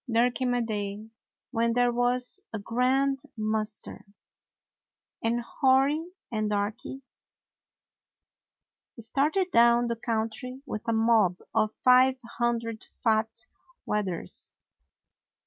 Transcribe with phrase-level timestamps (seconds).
[0.07, 1.07] There came a day
[1.51, 4.03] when there was a grand muster,
[5.23, 7.03] and Hori and Darky
[8.99, 13.45] started down the country with a mob of five hundred fat
[13.85, 14.55] weth ers.